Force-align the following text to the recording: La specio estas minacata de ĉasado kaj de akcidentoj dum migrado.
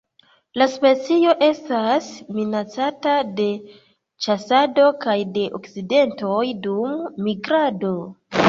La 0.59 0.65
specio 0.75 1.33
estas 1.47 2.07
minacata 2.37 3.13
de 3.41 3.47
ĉasado 4.27 4.89
kaj 5.05 5.17
de 5.37 5.47
akcidentoj 5.61 6.43
dum 6.69 7.01
migrado. 7.29 7.95